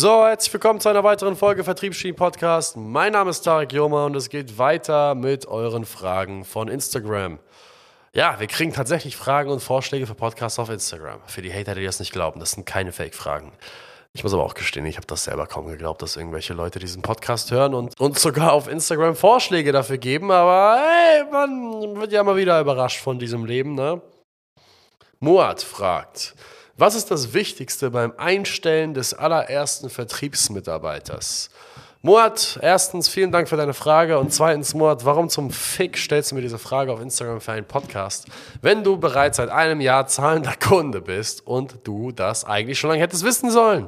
[0.00, 2.74] So, herzlich willkommen zu einer weiteren Folge Vertriebsschienen Podcast.
[2.74, 7.38] Mein Name ist Tarek Joma und es geht weiter mit euren Fragen von Instagram.
[8.14, 11.20] Ja, wir kriegen tatsächlich Fragen und Vorschläge für Podcasts auf Instagram.
[11.26, 13.52] Für die Hater, die das nicht glauben, das sind keine Fake-Fragen.
[14.14, 17.02] Ich muss aber auch gestehen, ich habe das selber kaum geglaubt, dass irgendwelche Leute diesen
[17.02, 20.30] Podcast hören und uns sogar auf Instagram Vorschläge dafür geben.
[20.30, 24.00] Aber hey, man wird ja mal wieder überrascht von diesem Leben, ne?
[25.18, 26.34] Muad fragt,
[26.80, 31.50] was ist das Wichtigste beim Einstellen des allerersten Vertriebsmitarbeiters?
[32.00, 36.36] Muad, erstens vielen Dank für deine Frage und zweitens, Muad, warum zum Fick stellst du
[36.36, 38.28] mir diese Frage auf Instagram für einen Podcast,
[38.62, 43.02] wenn du bereits seit einem Jahr zahlender Kunde bist und du das eigentlich schon lange
[43.02, 43.86] hättest wissen sollen?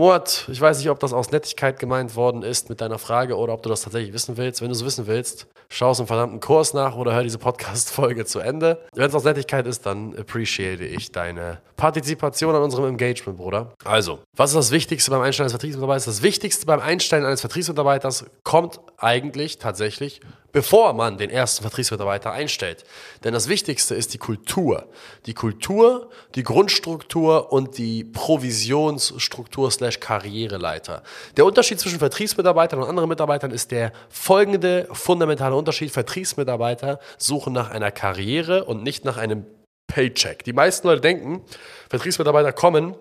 [0.00, 3.52] Murat, ich weiß nicht, ob das aus Nettigkeit gemeint worden ist mit deiner Frage oder
[3.52, 4.62] ob du das tatsächlich wissen willst.
[4.62, 8.24] Wenn du es wissen willst, schau es im verdammten Kurs nach oder hör diese Podcast-Folge
[8.24, 8.80] zu Ende.
[8.94, 13.74] Wenn es aus Nettigkeit ist, dann appreciate ich deine Partizipation an unserem Engagement, Bruder.
[13.84, 16.06] Also, was ist das Wichtigste beim Einstellen eines Vertriebsmitarbeiters?
[16.06, 22.84] Das Wichtigste beim Einstellen eines Vertriebsmitarbeiters kommt eigentlich tatsächlich bevor man den ersten Vertriebsmitarbeiter einstellt.
[23.24, 24.88] Denn das Wichtigste ist die Kultur.
[25.26, 31.02] Die Kultur, die Grundstruktur und die Provisionsstruktur slash Karriereleiter.
[31.36, 35.90] Der Unterschied zwischen Vertriebsmitarbeitern und anderen Mitarbeitern ist der folgende fundamentale Unterschied.
[35.90, 39.46] Vertriebsmitarbeiter suchen nach einer Karriere und nicht nach einem
[39.86, 40.44] Paycheck.
[40.44, 41.42] Die meisten Leute denken,
[41.88, 42.94] Vertriebsmitarbeiter kommen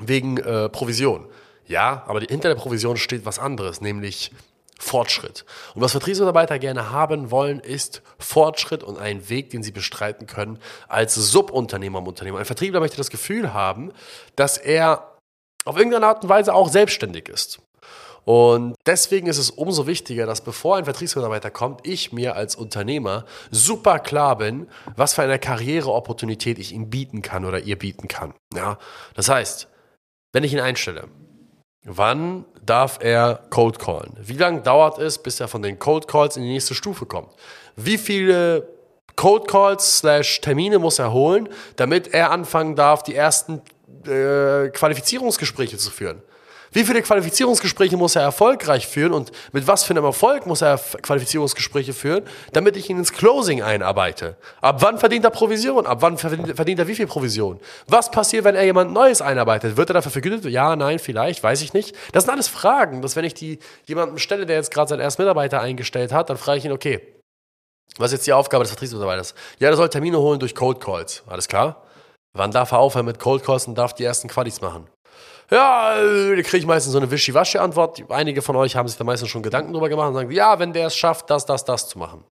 [0.00, 1.28] wegen äh, Provision.
[1.66, 4.30] Ja, aber hinter der Provision steht was anderes, nämlich
[4.78, 5.44] Fortschritt.
[5.74, 10.58] Und was Vertriebsmitarbeiter gerne haben wollen, ist Fortschritt und einen Weg, den sie bestreiten können
[10.88, 12.38] als Subunternehmer im Unternehmen.
[12.38, 13.92] Ein Vertriebler möchte das Gefühl haben,
[14.36, 15.16] dass er
[15.64, 17.60] auf irgendeine Art und Weise auch selbstständig ist.
[18.24, 23.24] Und deswegen ist es umso wichtiger, dass bevor ein Vertriebsmitarbeiter kommt, ich mir als Unternehmer
[23.52, 28.34] super klar bin, was für eine Karriereopportunität ich ihm bieten kann oder ihr bieten kann.
[28.52, 28.78] Ja,
[29.14, 29.68] das heißt,
[30.32, 31.08] wenn ich ihn einstelle,
[31.88, 34.16] Wann darf er Cold Callen?
[34.20, 37.30] Wie lange dauert es, bis er von den Cold Calls in die nächste Stufe kommt?
[37.76, 38.68] Wie viele
[39.14, 43.62] Cold Calls slash Termine muss er holen, damit er anfangen darf, die ersten
[44.04, 46.22] äh, Qualifizierungsgespräche zu führen?
[46.72, 50.78] Wie viele Qualifizierungsgespräche muss er erfolgreich führen und mit was für einem Erfolg muss er
[51.02, 54.36] Qualifizierungsgespräche führen, damit ich ihn ins Closing einarbeite?
[54.60, 55.86] Ab wann verdient er Provision?
[55.86, 57.60] Ab wann verdient er wie viel Provision?
[57.86, 59.76] Was passiert, wenn er jemand Neues einarbeitet?
[59.76, 60.44] Wird er dafür vergütet?
[60.46, 61.94] Ja, nein, vielleicht, weiß ich nicht.
[62.12, 65.22] Das sind alles Fragen, dass wenn ich die jemandem stelle, der jetzt gerade seinen ersten
[65.22, 67.00] Mitarbeiter eingestellt hat, dann frage ich ihn, okay,
[67.98, 69.34] was ist jetzt die Aufgabe des Vertriebsmitarbeiters?
[69.58, 71.22] Ja, der soll Termine holen durch Cold Calls.
[71.26, 71.82] Alles klar?
[72.34, 74.86] Wann darf er aufhören mit Cold Calls und darf die ersten Qualis machen?
[75.50, 78.02] Ja, da kriege ich meistens so eine Wischiwaschi-Antwort.
[78.08, 80.72] Einige von euch haben sich da meistens schon Gedanken drüber gemacht und sagen, ja, wenn
[80.72, 82.24] der es schafft, das, das, das zu machen.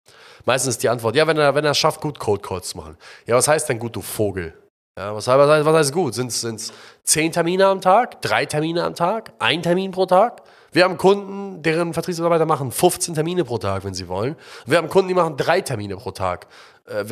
[0.44, 2.78] Meistens ist die Antwort, ja, wenn er, wenn er es schafft, gut Code Calls zu
[2.78, 2.98] machen.
[3.26, 4.54] Ja, was heißt denn gut, du Vogel?
[4.98, 6.14] Ja, was, heißt, was heißt gut?
[6.14, 10.42] Sind es zehn Termine am Tag, drei Termine am Tag, ein Termin pro Tag?
[10.72, 14.36] Wir haben Kunden, deren Vertriebsmitarbeiter machen 15 Termine pro Tag, wenn sie wollen.
[14.66, 16.48] Wir haben Kunden, die machen drei Termine pro Tag,
[16.86, 17.04] äh,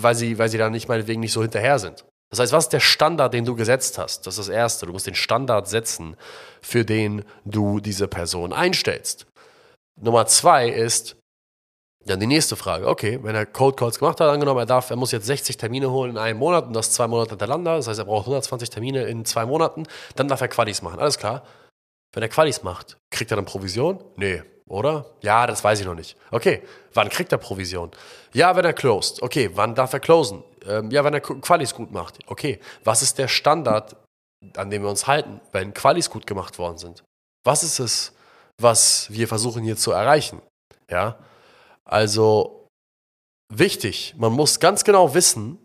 [0.00, 2.04] weil, sie, weil sie da nicht meinetwegen nicht so hinterher sind.
[2.30, 4.26] Das heißt, was ist der Standard, den du gesetzt hast?
[4.26, 4.86] Das ist das Erste.
[4.86, 6.16] Du musst den Standard setzen,
[6.60, 9.26] für den du diese Person einstellst.
[10.00, 11.16] Nummer zwei ist
[12.04, 12.88] dann die nächste Frage.
[12.88, 15.90] Okay, wenn er Code Calls gemacht hat, angenommen, er darf, er muss jetzt 60 Termine
[15.90, 17.76] holen in einem Monat und das zwei Monate hintereinander.
[17.76, 19.84] Das heißt, er braucht 120 Termine in zwei Monaten.
[20.14, 20.98] Dann darf er Qualis machen.
[21.00, 21.42] Alles klar.
[22.12, 24.02] Wenn er Qualis macht, kriegt er dann Provision?
[24.16, 24.42] Nee.
[24.68, 25.06] Oder?
[25.22, 26.16] Ja, das weiß ich noch nicht.
[26.30, 26.62] Okay,
[26.92, 27.90] wann kriegt er Provision?
[28.32, 29.22] Ja, wenn er closed.
[29.22, 30.42] Okay, wann darf er closen?
[30.66, 32.18] Ähm, ja, wenn er Qualis gut macht.
[32.26, 33.96] Okay, was ist der Standard,
[34.56, 37.04] an dem wir uns halten, wenn Qualis gut gemacht worden sind?
[37.44, 38.12] Was ist es,
[38.60, 40.42] was wir versuchen hier zu erreichen?
[40.90, 41.16] Ja,
[41.84, 42.66] also
[43.52, 45.58] wichtig, man muss ganz genau wissen,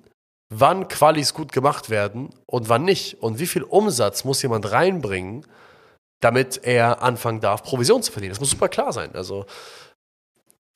[0.54, 3.22] wann Qualis gut gemacht werden und wann nicht.
[3.22, 5.46] Und wie viel Umsatz muss jemand reinbringen,
[6.22, 8.32] damit er anfangen darf, Provision zu verdienen.
[8.32, 9.14] Das muss super klar sein.
[9.14, 9.46] Also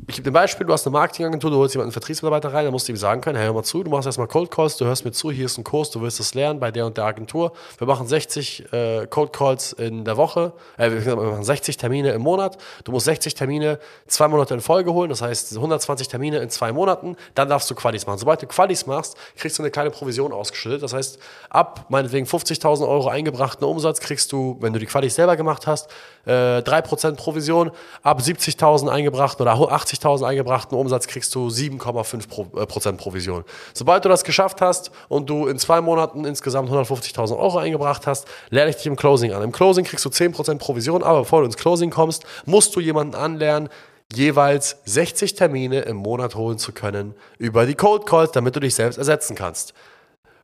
[0.07, 2.73] ich gebe dir ein Beispiel, du hast eine Marketingagentur, du holst jemanden Vertriebsmitarbeiter rein, dann
[2.73, 4.85] musst du ihm sagen können, hey, hör mal zu, du machst erstmal Cold Calls, du
[4.85, 7.05] hörst mir zu, hier ist ein Kurs, du willst das lernen bei der und der
[7.05, 7.53] Agentur.
[7.77, 12.21] Wir machen 60 äh, Cold Calls in der Woche, äh, wir machen 60 Termine im
[12.21, 12.57] Monat.
[12.83, 16.71] Du musst 60 Termine zwei Monate in Folge holen, das heißt 120 Termine in zwei
[16.71, 18.19] Monaten, dann darfst du Qualis machen.
[18.19, 20.83] Sobald du Qualis machst, kriegst du eine kleine Provision ausgeschüttet.
[20.83, 21.19] Das heißt,
[21.49, 25.89] ab meinetwegen 50.000 Euro eingebrachten Umsatz kriegst du, wenn du die Qualis selber gemacht hast,
[26.25, 27.71] äh, 3% Provision.
[28.03, 33.43] Ab 70.000 eingebrachten oder 80.000 eingebrachten Umsatz kriegst du 7,5% Pro, äh, Provision.
[33.73, 38.27] Sobald du das geschafft hast und du in zwei Monaten insgesamt 150.000 Euro eingebracht hast,
[38.49, 39.43] lerne ich dich im Closing an.
[39.43, 43.15] Im Closing kriegst du 10% Provision, aber bevor du ins Closing kommst, musst du jemanden
[43.15, 43.69] anlernen,
[44.13, 48.75] jeweils 60 Termine im Monat holen zu können über die Cold Calls, damit du dich
[48.75, 49.73] selbst ersetzen kannst.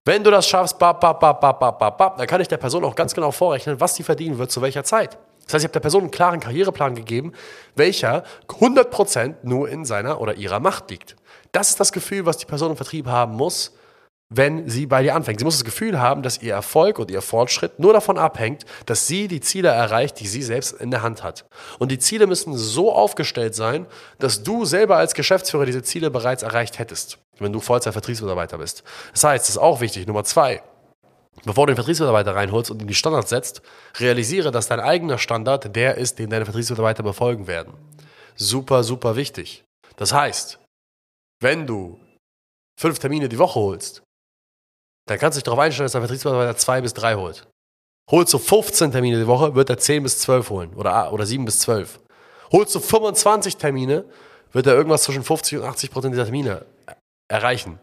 [0.03, 2.83] Wenn du das schaffst, bap, bap, bap, bap, bap, bap, dann kann ich der Person
[2.83, 5.17] auch ganz genau vorrechnen, was die verdienen wird, zu welcher Zeit.
[5.45, 7.33] Das heißt, ich habe der Person einen klaren Karriereplan gegeben,
[7.75, 11.15] welcher 100% nur in seiner oder ihrer Macht liegt.
[11.51, 13.73] Das ist das Gefühl, was die Person im Vertrieb haben muss,
[14.33, 15.39] wenn sie bei dir anfängt.
[15.39, 19.05] Sie muss das Gefühl haben, dass ihr Erfolg und ihr Fortschritt nur davon abhängt, dass
[19.05, 21.45] sie die Ziele erreicht, die sie selbst in der Hand hat.
[21.79, 23.87] Und die Ziele müssen so aufgestellt sein,
[24.19, 28.83] dass du selber als Geschäftsführer diese Ziele bereits erreicht hättest, wenn du Vollzeit-Vertriebsmitarbeiter bist.
[29.11, 30.63] Das heißt, das ist auch wichtig, Nummer zwei,
[31.45, 33.61] bevor du den Vertriebsmitarbeiter reinholst und ihm die Standards setzt,
[33.99, 37.73] realisiere, dass dein eigener Standard der ist, den deine Vertriebsmitarbeiter befolgen werden.
[38.35, 39.63] Super, super wichtig.
[39.97, 40.59] Das heißt,
[41.41, 41.99] wenn du
[42.79, 44.03] fünf Termine die Woche holst,
[45.07, 47.47] dann kannst du dich darauf einstellen, dass der Vertriebsmitarbeiter zwei bis drei holt.
[48.09, 51.45] Holst du 15 Termine die Woche, wird er 10 bis 12 holen oder, oder 7
[51.45, 51.99] bis 12.
[52.51, 54.05] Holst du 25 Termine,
[54.51, 56.65] wird er irgendwas zwischen 50 und 80 Prozent dieser Termine
[57.29, 57.79] erreichen.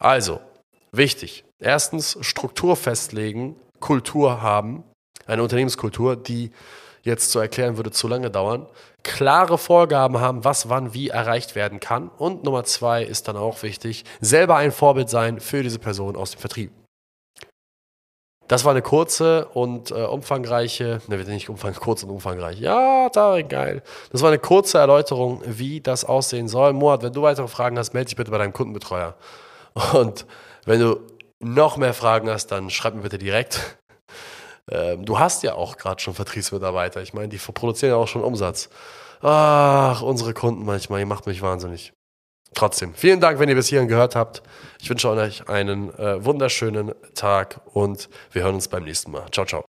[0.00, 0.40] Also,
[0.92, 1.44] wichtig.
[1.58, 4.84] Erstens, Struktur festlegen, Kultur haben,
[5.26, 6.50] eine Unternehmenskultur, die
[7.02, 8.66] jetzt zu erklären würde zu lange dauern.
[9.02, 12.08] Klare Vorgaben haben, was wann wie erreicht werden kann.
[12.08, 16.32] Und Nummer zwei ist dann auch wichtig, selber ein Vorbild sein für diese Person aus
[16.32, 16.72] dem Vertrieb.
[18.48, 22.60] Das war eine kurze und äh, umfangreiche, ne, nicht umfang, kurz und umfangreich.
[22.60, 23.82] Ja, Tarek, geil.
[24.10, 26.72] Das war eine kurze Erläuterung, wie das aussehen soll.
[26.72, 29.14] Moat, wenn du weitere Fragen hast, melde dich bitte bei deinem Kundenbetreuer.
[29.94, 30.26] Und
[30.64, 31.00] wenn du
[31.40, 33.60] noch mehr Fragen hast, dann schreib mir bitte direkt.
[34.70, 37.02] Ähm, du hast ja auch gerade schon Vertriebsmitarbeiter.
[37.02, 38.68] Ich meine, die produzieren ja auch schon Umsatz.
[39.20, 41.92] Ach, unsere Kunden manchmal, ihr macht mich wahnsinnig.
[42.54, 44.42] Trotzdem, vielen Dank, wenn ihr bis hierhin gehört habt.
[44.80, 49.26] Ich wünsche euch einen äh, wunderschönen Tag und wir hören uns beim nächsten Mal.
[49.32, 49.71] Ciao, ciao.